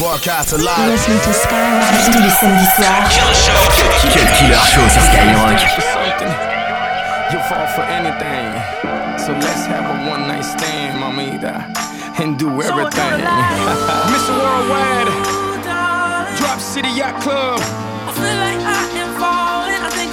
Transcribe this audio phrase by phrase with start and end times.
[0.00, 0.88] Broadcast live.
[0.88, 3.50] Listening to Skyrock tous les samedis soirs.
[4.10, 5.60] Quel killer show sur Skyrock.
[7.30, 8.48] You fall for anything.
[9.18, 11.66] So let's have a one night stand, mamita,
[12.18, 13.20] and do everything.
[14.14, 14.32] Mr.
[14.40, 15.12] Worldwide,
[16.38, 17.60] Drop City Yacht Club.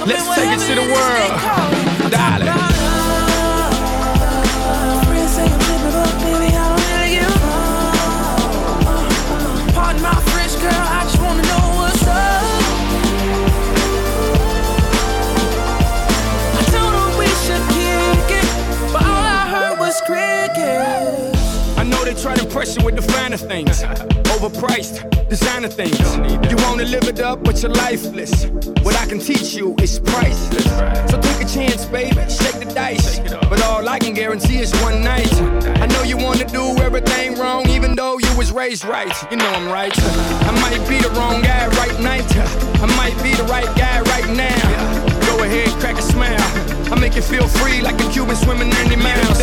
[0.06, 2.57] Let's take it to the world, darling.
[22.22, 23.82] Try to impress you with the finer things.
[24.34, 25.98] Overpriced, designer things.
[26.50, 28.46] You wanna live it up, but you're lifeless.
[28.82, 30.64] What I can teach you is priceless.
[31.10, 33.20] So take a chance, baby, shake the dice.
[33.48, 35.32] But all I can guarantee is one night.
[35.82, 39.14] I know you wanna do everything wrong, even though you was raised right.
[39.30, 39.96] You know I'm right.
[39.96, 42.26] I might be the wrong guy right night.
[42.82, 44.58] I might be the right guy right now.
[45.26, 46.40] Go ahead, crack a smile.
[46.92, 49.40] I make you feel free like a Cuban swimming 90 miles.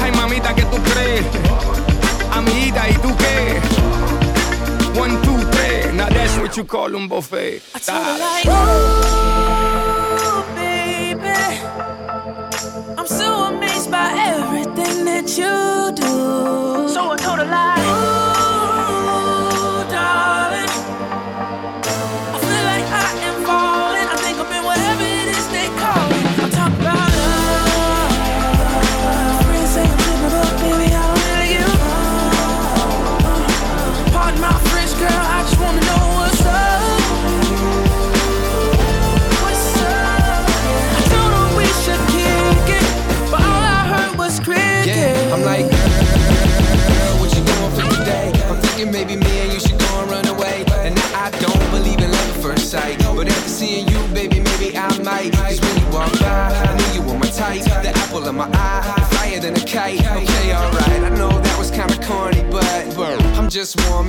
[0.00, 1.79] Ay, mamita, ¿qué tú crees?
[2.32, 3.60] Amiguita, ¿y tú qué?
[4.98, 5.92] One, two, three.
[5.92, 7.62] Now that's what you call un buffet.
[7.74, 11.60] I told her like, ooh, baby.
[12.98, 16.69] I'm so amazed by everything that you do.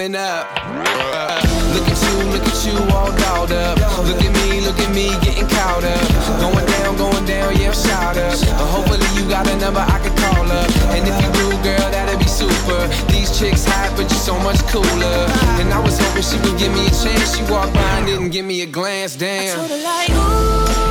[0.01, 0.47] Warming up.
[0.57, 1.41] Uh,
[1.73, 3.77] look at you, look at you, all dolled up.
[4.05, 6.41] Look at me, look at me, getting caught up.
[6.41, 8.33] Going down, going down, yeah, shout up.
[8.33, 10.69] Uh, hopefully you got a number I can call up.
[10.95, 12.87] And if you do, girl, that'd be super.
[13.11, 15.27] These chicks hot, but you're so much cooler.
[15.59, 17.37] And I was hoping she would give me a chance.
[17.37, 19.59] She walked by and didn't give me a glance, damn.
[19.59, 20.90] I told her like, ooh,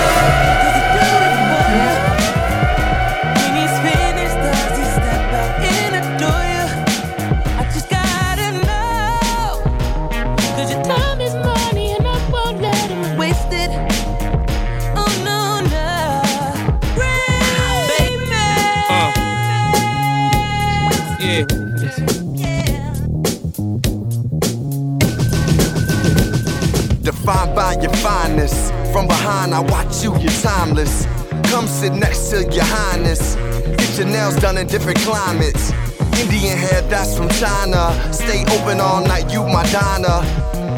[30.03, 31.05] You, you're timeless.
[31.51, 33.35] Come sit next to your highness.
[33.77, 35.71] Get your nails done in different climates.
[36.19, 37.91] Indian hair, that's from China.
[38.13, 40.21] Stay open all night, you Madonna.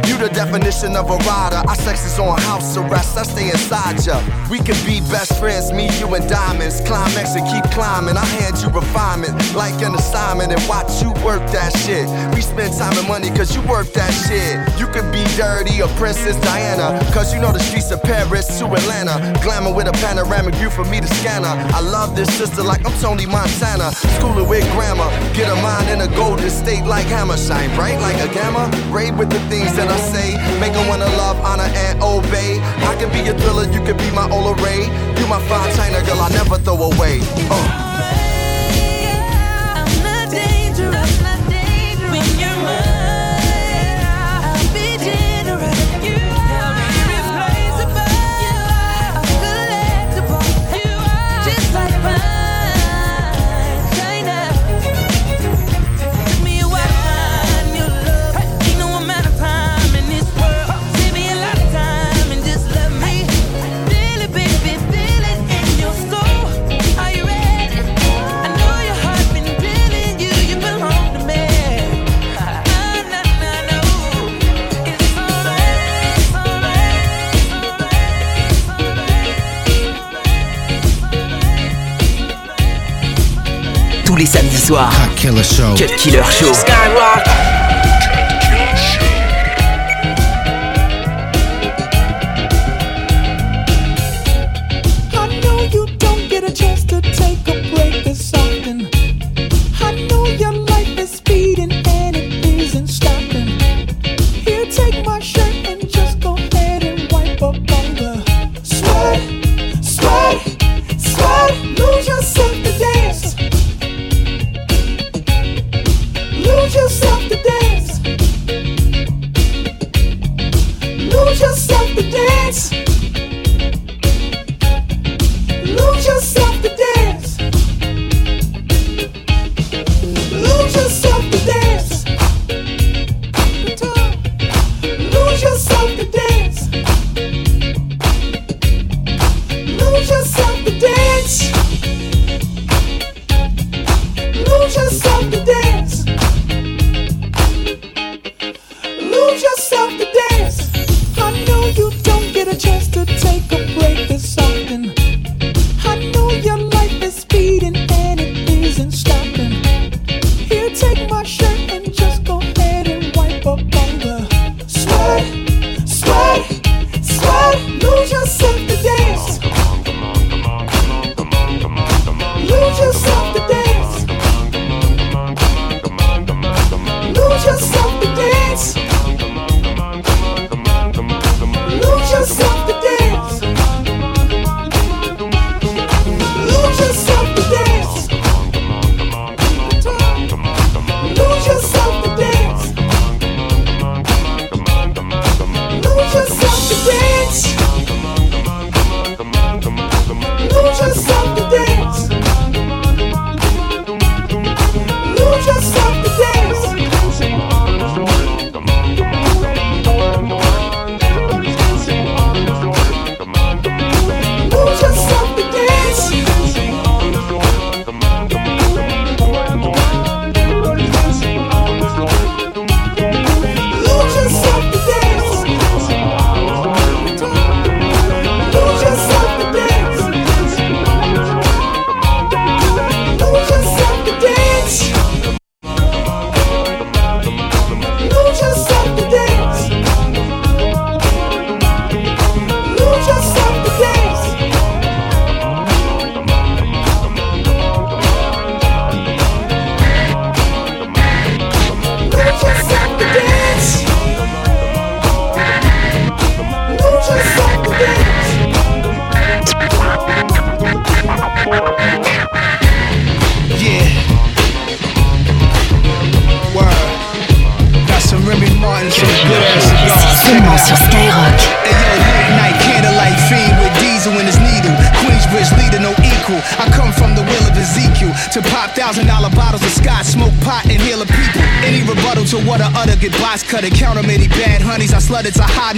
[0.08, 1.62] You the definition of a rider.
[1.68, 3.18] Our sex is on house arrest.
[3.18, 4.20] I stay inside ya.
[4.54, 6.80] We could be best friends, me, you, and diamonds.
[6.82, 8.18] Climax and keep climbing.
[8.18, 12.06] I hand you refinement like an assignment and watch you work that shit.
[12.36, 14.62] We spend time and money cause you work that shit.
[14.78, 17.02] You could be dirty or Princess Diana.
[17.18, 19.34] Cause you know the streets of Paris to Atlanta.
[19.42, 21.50] Glamour with a panoramic view for me to scanner.
[21.74, 23.90] I love this sister like I'm Tony Montana.
[24.22, 25.10] Schooling with grammar.
[25.34, 27.38] Get a mind in a golden state like hammer.
[27.38, 28.70] Shine bright like a gamma.
[28.94, 30.38] Rave with the things that I say.
[30.62, 32.62] Make her wanna love, honor, and obey.
[32.86, 34.84] I can be your thriller, you can be my Ola Ray.
[35.20, 37.20] You my fine China girl, I never throw away.
[37.50, 38.33] Uh.
[84.74, 84.92] Soir.
[84.92, 85.76] Cut Killer Show.
[85.76, 86.52] Cut Killer Show.
[86.54, 88.13] Skyrock.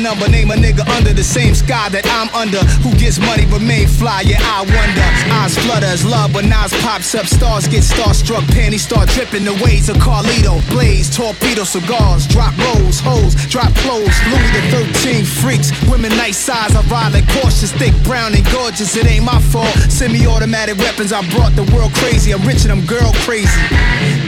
[0.05, 0.29] Number.
[0.29, 2.61] Name a nigga under the same sky that I'm under.
[2.85, 4.21] Who gets money but remain fly?
[4.21, 5.07] Yeah, I wonder.
[5.41, 7.25] Eyes flutter as love when Nas pops up.
[7.25, 8.45] Stars get starstruck.
[8.53, 10.61] Panties start dripping the ways of Carlito.
[10.69, 12.27] Blaze, torpedo, cigars.
[12.27, 14.13] Drop rolls, hoes, drop clothes.
[14.29, 14.61] Louis the
[15.01, 15.73] 13 freaks.
[15.89, 16.75] Women nice size.
[16.75, 18.95] I ride like cautious, thick, brown and gorgeous.
[18.95, 19.73] It ain't my fault.
[19.89, 21.11] Semi-automatic weapons.
[21.11, 22.31] I brought the world crazy.
[22.31, 23.49] I'm rich and I'm girl crazy.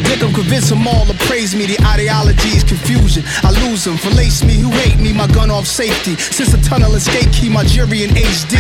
[0.08, 1.66] Dick, I'm convince them all to praise me.
[1.66, 3.24] The ideology is confusion.
[3.44, 3.98] I lose them.
[3.98, 5.12] Falace me who hate me.
[5.12, 6.16] My gun off safety.
[6.16, 8.56] Since the tunnel escape, keep my jury in HD.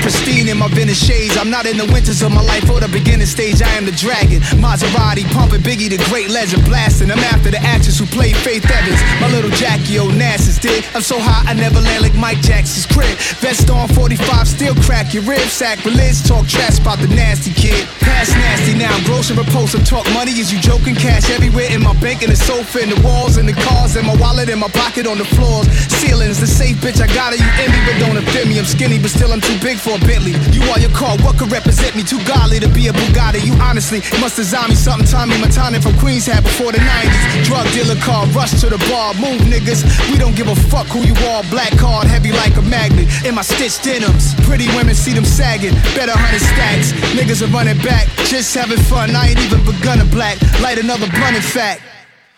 [0.00, 1.36] Pristine in my vintage shades.
[1.36, 3.62] I'm not in the winters of my life or the beginning stage.
[3.62, 4.40] I am the dragon.
[4.56, 7.10] Maserati pumping Biggie, the great legend, blasting.
[7.10, 9.00] I'm after the actress who played Faith Evans.
[9.20, 10.84] My little Jackie Onassis did.
[10.94, 13.16] I'm so high I never land like Mike Jackson's crib.
[13.44, 15.52] Vest on 45, still crack your ribs.
[15.52, 17.86] Sacrilege, talk trash about the nasty kid.
[18.00, 19.84] Past nasty now, gross and repulsive.
[19.84, 20.94] Talk money, is you joking?
[20.94, 24.06] Cash everywhere in my bank, in the sofa, in the walls, in the cars, in
[24.06, 25.68] my wallet, in my pocket, on the floors.
[26.00, 27.40] Ceilings, the safe bitch, I got it.
[27.40, 28.58] You envy, but don't offend me.
[28.58, 30.34] I'm skinny, but still I'm too big for for a Bentley.
[30.52, 32.02] You are your car, what could represent me?
[32.02, 33.44] Too godly to be a Bugatti.
[33.44, 37.44] You honestly must design me something Tommy Montana from Queens had before the 90s.
[37.44, 39.84] Drug dealer car, rush to the bar, move niggas.
[40.10, 41.42] We don't give a fuck who you are.
[41.50, 43.08] Black card, heavy like a magnet.
[43.24, 44.34] In my stitched denims.
[44.46, 45.74] Pretty women see them sagging.
[45.96, 46.92] Better hundred stacks.
[47.16, 49.14] Niggas are running back, just having fun.
[49.14, 50.40] I ain't even begun to black.
[50.60, 51.82] Light another blunt in fact.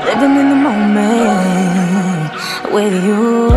[0.07, 2.31] living in the moment
[2.73, 3.51] with you.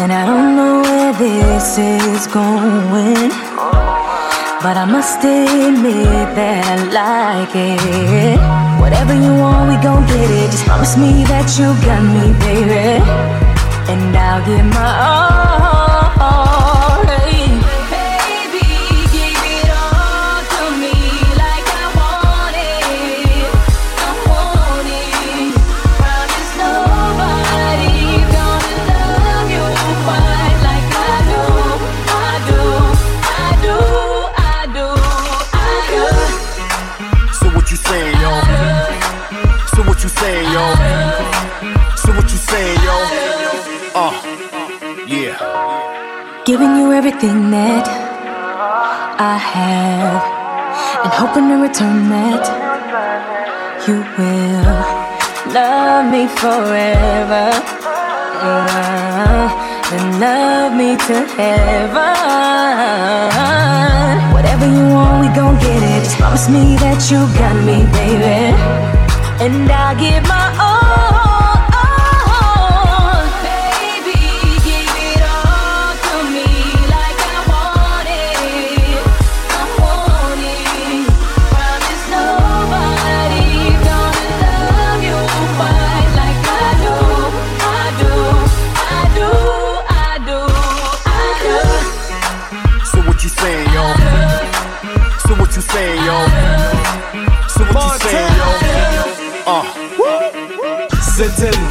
[0.00, 3.30] And I don't know where this is going.
[4.64, 8.38] But I must admit that I like it.
[8.80, 10.50] Whatever you want, we gon' get it.
[10.50, 13.02] Just promise me that you got me, baby.
[13.92, 15.27] And I'll give my all.
[56.38, 57.50] Forever.
[58.40, 59.50] Uh,
[59.90, 62.14] and love me to heaven.
[64.32, 66.06] Whatever you want, we gon' get it.
[66.16, 68.54] Promise me that you got me, baby.
[69.44, 70.27] And I'll give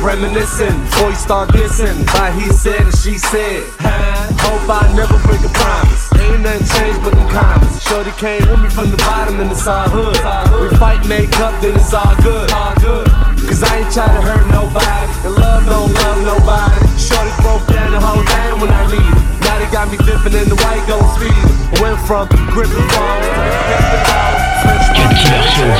[0.07, 0.71] reminiscing,
[1.03, 1.99] voice start dissing.
[2.15, 3.67] By he said and she said.
[4.39, 6.07] Hope I never break a promise.
[6.15, 7.83] Ain't nothing changed but them comments.
[7.83, 10.15] Shorty came with me from the bottom and it's all hood.
[10.63, 12.47] We fight, make up, then it's all good.
[12.47, 15.11] Cause I ain't trying to hurt nobody.
[15.27, 16.79] And love don't love nobody.
[16.95, 19.15] Shorty broke down the whole damn when I leave.
[19.43, 21.35] Now they got me dipping in the white gold speed.
[21.83, 23.43] Went from gripping phones to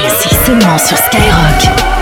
[0.03, 1.96] Ici seulement sur Skyrock.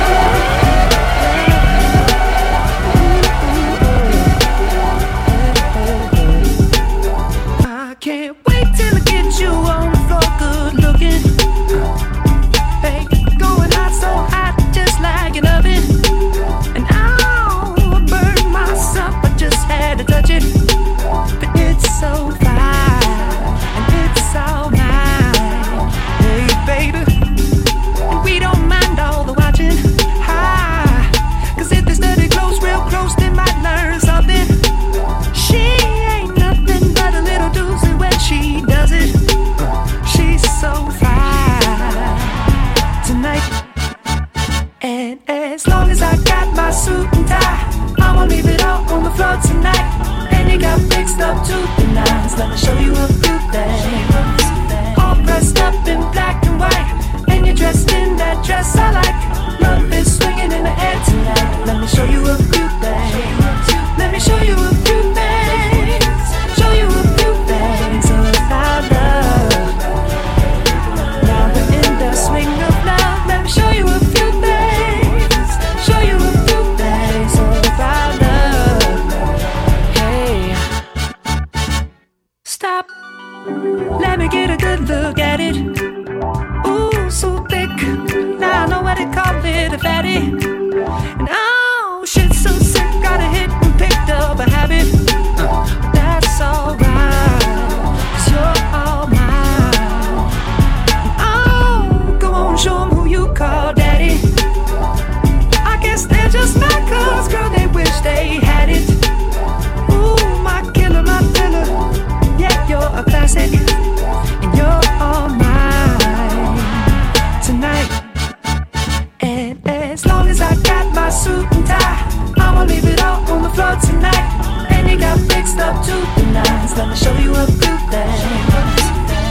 [125.86, 126.76] to the nines.
[126.78, 128.22] Let me show you a few things.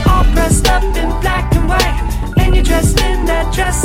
[0.07, 3.84] All dressed up in black and white, and you're dressed in that dress.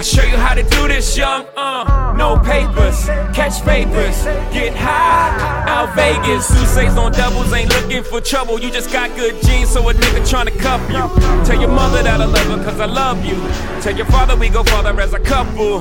[0.00, 1.44] I'll show you how to do this, young.
[1.54, 3.04] Uh, no papers,
[3.36, 5.68] catch papers, get high.
[5.68, 8.58] Out Vegas, Sousa's on doubles, ain't looking for trouble.
[8.58, 11.44] You just got good genes, so a nigga tryna cuff you.
[11.44, 13.36] Tell your mother that I love her, cause I love you.
[13.82, 15.80] Tell your father we go farther as a couple.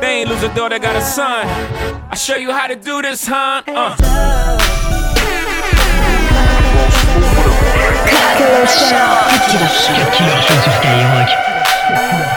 [0.00, 1.46] They ain't lose a daughter, got a son.
[2.10, 3.62] I'll show you how to do this, huh?
[3.68, 4.64] Uh.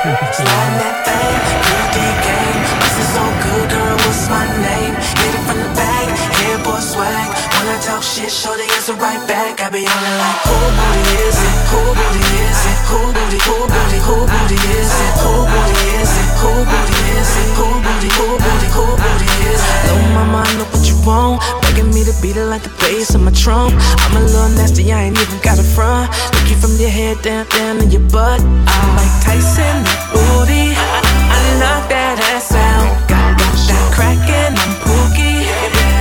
[0.07, 1.35] Slide that thing,
[1.67, 2.61] good game.
[2.79, 3.95] This is so good, girl.
[4.07, 4.95] What's my name?
[4.95, 7.27] Get it from the back, hair boy swag.
[7.59, 9.59] When I talk shit, the answer right back.
[9.59, 11.59] I be on like, who booty is it?
[11.75, 12.79] Who booty is it?
[12.87, 13.39] Who booty?
[13.51, 13.99] Who booty?
[14.07, 15.13] Who booty is it?
[15.27, 16.29] Who booty is it?
[16.39, 17.49] Who booty is it?
[17.59, 18.09] Who booty?
[18.15, 18.67] Who booty?
[18.79, 19.91] Who booty is it?
[19.91, 21.66] Little mama, I know what you want.
[21.77, 23.69] Begging me to beat it like the bass on my trunk.
[23.77, 26.09] I'm a little nasty, I ain't even got a front.
[26.33, 28.41] Look you from your head down, down in your butt.
[28.41, 30.73] I'm like Tyson, that booty.
[30.73, 32.89] I, I knock that ass out.
[33.05, 35.45] Got, got that crackin', I'm pookie.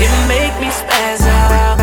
[0.01, 1.77] It, make me spaz out.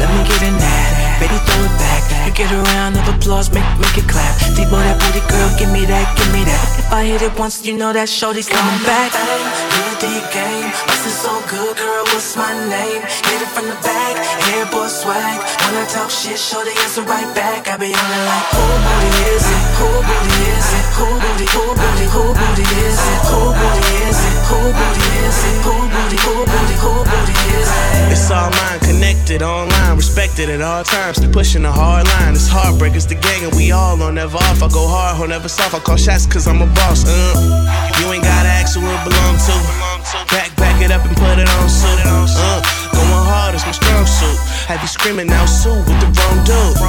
[0.00, 1.20] Let me get in that.
[1.20, 2.00] Baby, throw it back.
[2.24, 4.40] You get a round of applause, make make it clap.
[4.56, 6.64] Deep boy, that booty girl, give me that, give me that.
[6.90, 9.14] If I hit it once, you know that shorty's coming back.
[9.14, 12.02] Good deep game, this is so good, girl.
[12.10, 13.06] What's my name?
[13.06, 15.38] Hit it from the back, hair boy swag.
[15.38, 17.70] When I talk shit, show the answer right back.
[17.70, 19.64] I be on it like, who booty is it?
[19.78, 20.86] Who booty is it?
[20.98, 21.46] Who booty?
[21.54, 22.06] Who booty?
[22.10, 23.22] Who booty is it?
[23.30, 24.38] Who booty is it?
[24.50, 25.56] Who booty is it?
[25.62, 26.18] Who booty?
[26.26, 26.74] Who booty?
[26.74, 28.18] Who booty is it?
[28.18, 31.24] It's all mine, connected online, respected at all times.
[31.30, 34.62] Pushing a hard line, it's heartbreak, it's the gang, and we all on never off.
[34.62, 35.74] I go hard, hold never soft.
[35.74, 37.04] I call shots cause I'm a boss.
[37.06, 38.00] Uh.
[38.00, 39.89] You ain't gotta ask who it belong to.
[40.32, 42.00] Back, back it up and put it on suit.
[42.06, 42.62] Uh.
[42.96, 44.38] Going hard is my strong suit.
[44.64, 46.80] Have you screaming out Su, with the wrong dude.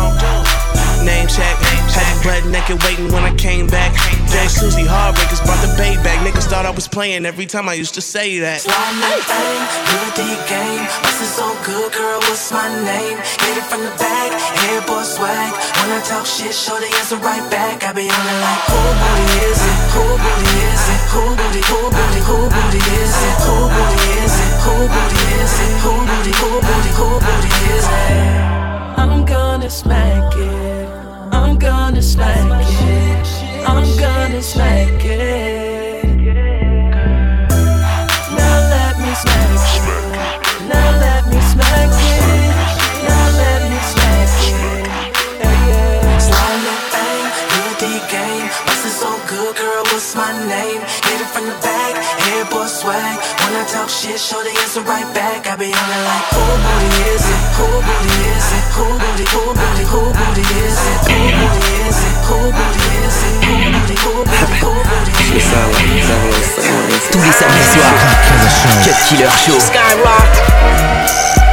[1.03, 3.91] Name check, had you butt naked waiting when I came back.
[4.29, 6.21] Jay Susie Heartbreakers brought the bait back.
[6.21, 8.61] Niggas thought I was playing every time I used to say that.
[8.63, 10.85] That thing, good deep game.
[11.01, 12.21] This is so good, girl.
[12.29, 13.17] What's my name?
[13.17, 14.29] Hit it from the back,
[14.61, 15.51] hair boy swag.
[15.81, 17.83] When I talk shit, show the answer right back.
[17.83, 19.77] I be on it like, who booty is it?
[19.97, 20.70] Who booty is it?
[21.11, 21.59] Who booty?
[21.67, 22.21] Who booty?
[22.23, 23.35] Who booty is it?
[23.43, 24.53] Who booty is it?
[24.63, 25.73] Who booty is it?
[25.83, 26.31] Who booty?
[26.39, 26.91] Who booty?
[26.95, 28.97] Who booty is it?
[28.97, 30.87] I'm gonna smack it.
[31.33, 33.27] I'm gonna smack it.
[33.67, 36.05] I'm gonna smack it.
[38.37, 39.91] Now let me smack it.
[40.71, 42.55] Now let me smack it.
[43.03, 44.87] Now let me smack it.
[45.43, 46.21] Yeah, yeah.
[47.51, 48.47] Good D game.
[48.65, 49.83] This is so good, girl.
[49.91, 51.00] What's my name?
[51.21, 53.21] Hit it from the back, hair boy swag.
[53.45, 55.45] When I talk shit, show the answer right back.
[55.45, 57.41] I be on it like, who booty is it?
[57.61, 58.65] Who booty is it?
[58.73, 59.25] Who booty?
[59.29, 59.85] Who booty?
[59.85, 60.97] Who booty is it?
[61.05, 62.25] Who booty is it?
[62.25, 63.37] Who booty is it?
[63.37, 64.01] Who booty?
[64.01, 64.65] Who booty?
[64.65, 65.61] Who booty is it?
[67.13, 68.01] Tous les samedis soirs.
[68.81, 69.61] Cut Killer Show.
[69.61, 71.50] Skyrock.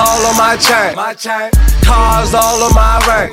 [0.00, 0.96] All on my chain.
[1.84, 3.28] Cars all on my ring.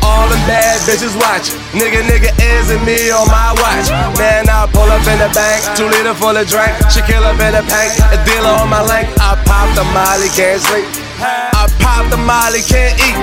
[0.00, 1.60] All them bad bitches watching.
[1.76, 3.92] Nigga, nigga, is it me on my watch?
[4.16, 6.72] Man, I pull up in the bank, two liter full of drink.
[6.88, 9.08] She kill up in the paint, a dealer on my link.
[9.20, 10.88] I pop the molly, can't sleep.
[11.20, 13.16] I pop the molly, can't eat.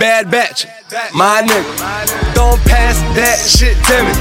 [0.00, 0.66] Bad batch,
[1.14, 1.72] my nigga.
[2.34, 4.12] Don't pass that shit to me.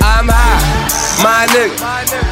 [0.00, 0.60] I'm high,
[1.24, 1.76] my nigga.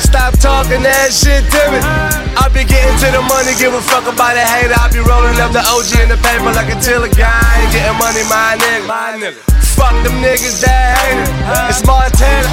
[0.01, 2.22] Stop talking that shit to me.
[2.37, 4.73] I be getting to the money, give a fuck about a hater.
[4.73, 7.29] I be rolling up the OG in the paper like a tiller guy.
[7.61, 8.89] Ain't getting money, my nigga.
[8.89, 9.41] My nigga.
[9.77, 11.29] Fuck them niggas that hate it.
[11.69, 12.49] It's Montana,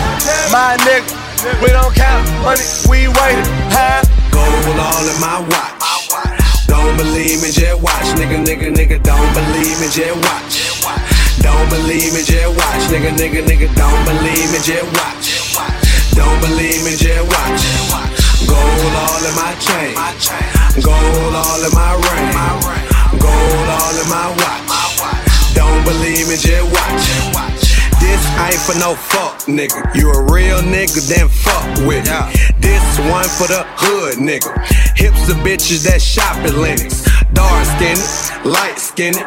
[0.51, 1.07] my nigga.
[1.63, 3.47] We don't count money, we waiting.
[3.71, 4.03] Huh?
[4.31, 5.79] Gold all in my watch.
[6.67, 8.07] Don't believe me, just watch.
[8.19, 10.75] Nigga, nigga, nigga, don't believe me, just watch.
[11.39, 12.83] Don't believe me, just watch.
[12.91, 15.27] Nigga, nigga, nigga, don't believe me, just watch.
[16.15, 18.18] Don't believe me, just watch.
[18.49, 19.93] Gold all in my chain.
[20.81, 22.29] Gold all in my ring.
[23.21, 25.53] Gold all in my watch.
[25.53, 27.05] Don't believe me, just watch.
[28.01, 29.93] This ain't for no fuck, nigga.
[29.93, 32.19] You a real nigga, then fuck with me.
[32.59, 34.49] This one for the hood, nigga.
[34.97, 37.05] Hips of bitches that shop at Lenox.
[37.33, 38.01] Dark skinned,
[38.45, 39.19] light skinned,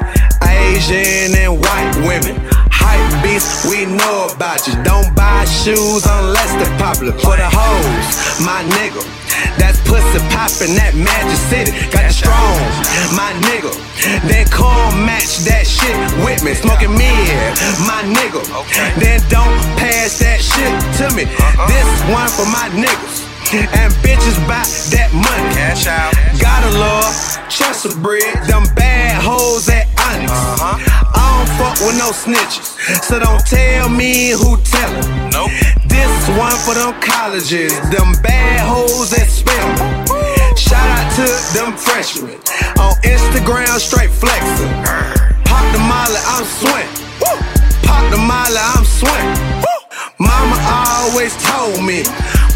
[0.49, 2.41] Asian and white women.
[2.71, 4.75] Hype beast, we know about you.
[4.83, 7.13] Don't buy shoes unless they're popular.
[7.23, 8.07] For the hoes,
[8.43, 9.03] my nigga.
[9.59, 11.73] That's pussy poppin', that Magic City.
[11.91, 12.59] Got the strong,
[13.15, 13.73] my nigga.
[14.27, 15.95] Then come match that shit
[16.27, 16.55] with me.
[16.55, 17.55] Smoking mid,
[17.87, 18.43] my nigga.
[18.99, 21.25] Then don't pass that shit to me.
[21.25, 21.71] Uh-huh.
[21.71, 23.31] This one for my niggas.
[23.53, 24.65] And bitches buy
[24.97, 25.55] that money.
[25.55, 26.15] Cash out.
[26.41, 27.13] Gotta love
[27.51, 28.25] Chester bread.
[28.49, 28.82] Them bad hoes at
[30.73, 30.89] Onyx.
[30.89, 32.77] I don't fuck with no snitches.
[33.05, 35.31] So don't tell me who tellin'.
[35.31, 35.51] Nope.
[35.87, 37.73] This one for them colleges.
[37.91, 40.07] Them bad hoes that Spelman.
[40.57, 42.37] Shout out to them freshmen.
[42.81, 44.73] On Instagram, straight flexin'.
[45.45, 46.89] Pop the molly, I'm swing.
[47.85, 49.53] Pop the molly, I'm swing.
[50.19, 52.05] Mama always told me,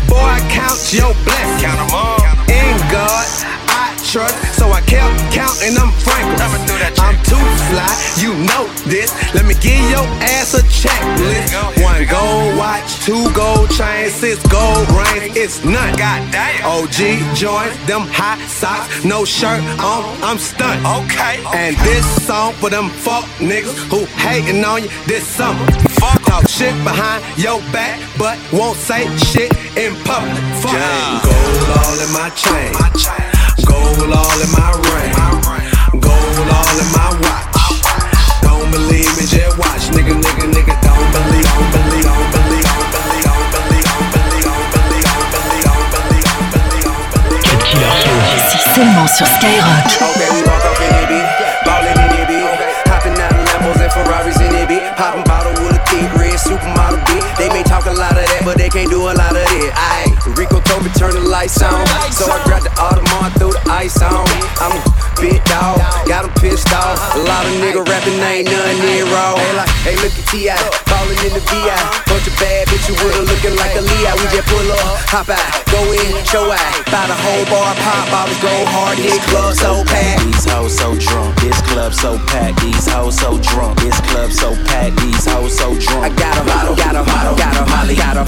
[0.08, 1.62] boy, count your blessings.
[1.62, 2.22] Count them all.
[2.48, 3.26] In God,
[3.68, 6.36] I trust, so I kept counting them frankly.
[6.98, 9.10] I'm too fly, you know this.
[9.34, 11.82] Let me give your ass a checklist.
[11.82, 15.36] One gold watch, two gold chains, six gold rings.
[15.36, 15.94] It's none.
[16.64, 16.98] OG
[17.34, 20.04] joints, them high socks, no shirt on.
[20.22, 20.84] I'm stunned.
[20.86, 21.42] Okay.
[21.54, 25.64] And this song for them fuck niggas who hating on you this summer.
[26.00, 30.36] Fuck talk shit behind your back, but won't say shit in public.
[30.60, 30.76] Fuck
[31.24, 32.72] gold all in my chain,
[33.64, 35.12] gold all in my ring,
[36.00, 37.80] gold all in my watch.
[38.42, 40.74] Don't believe me, just watch, nigga, nigga, nigga.
[40.84, 45.28] Don't believe, don't believe, don't believe, don't believe, don't believe, don't believe, don't believe, don't
[45.32, 47.44] believe, don't believe, don't believe, don't believe.
[47.48, 47.92] Cut Killer
[48.50, 49.88] C'est seulement sur Skyrock.
[50.04, 51.45] Okay, we walk up in it,
[56.66, 57.38] supermodel, bitch.
[57.38, 59.72] They may talk a lot of that, but they can't do a lot of it.
[59.74, 61.86] Aight, Rico told turn the lights on.
[62.10, 64.26] So I grabbed the Audemars, threw the ice on.
[64.58, 66.98] I'm a big dog, got 'em pissed off.
[67.14, 69.36] A lot of nigga rapping ain't nothing near raw.
[69.36, 70.56] Hey, like, hey, look at T.I.
[70.86, 71.76] Ballin' in the VI.
[72.06, 74.12] Bunch of bad bitches with her looking like a Leo.
[74.16, 76.72] We just pull up, hop out, go in, show out.
[76.90, 80.24] Buy the whole bar, pop bottles, go hard, this club so packed.
[80.24, 82.60] These hoes so drunk, this club so packed.
[82.60, 84.96] These hoes so drunk, this club so packed.
[85.00, 86.04] These hoes so drunk.
[86.04, 88.26] I got 'em, got 'em, got 'em, got 'em, Molly, got 'em.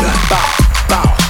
[0.88, 1.27] Bow,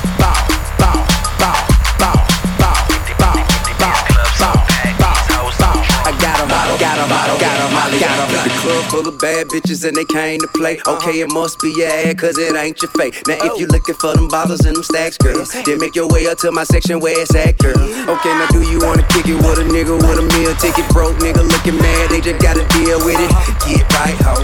[8.00, 8.27] Got a
[8.68, 8.88] Molly, got 'em.
[8.88, 10.78] The club full of bad bitches and they came to play.
[10.78, 10.96] Uh-huh.
[10.96, 13.14] Okay, it must be your ad, cause it ain't your fate.
[13.26, 13.58] Now if oh.
[13.58, 16.52] you looking for them bottles and them stacks, girl, then make your way up to
[16.52, 17.78] my section where it's at, girl.
[17.78, 20.86] Okay, now do you wanna kick it with a nigga with a meal ticket?
[20.92, 23.30] Broke nigga looking mad, they just gotta deal with it.
[23.30, 23.68] Uh-huh.
[23.68, 24.34] Get right, ho.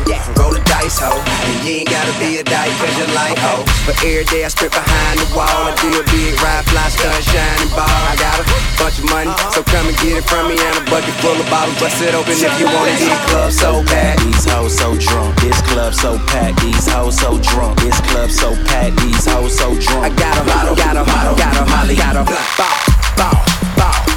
[0.40, 1.12] Roll the dice, ho.
[1.14, 3.64] And you ain't gotta be a dyke, cause you like, ho.
[3.86, 5.68] But every day I strip behind the wall.
[5.68, 7.88] I do a big ride, fly, stun, shining ball.
[7.88, 8.44] I got a
[8.80, 9.50] bunch of money, uh-huh.
[9.52, 10.56] so come and get it from me.
[10.56, 13.82] And a bucket full of bottles, bust it open if you wanna get club so
[13.84, 15.40] bad packed, these hoes so drunk.
[15.40, 17.80] This club so packed, these hoes so drunk.
[17.80, 20.04] This club so packed, these hoes so drunk.
[20.04, 24.13] I got a bottle, got a bottle, got a molly, got a bottle, bottle, bottle.